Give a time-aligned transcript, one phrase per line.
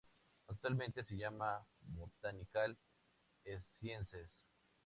[0.47, 2.75] Actualmente se llama "Botanical
[3.77, 4.31] Sciences".